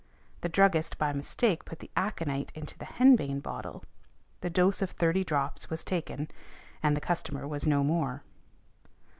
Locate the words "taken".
5.83-6.27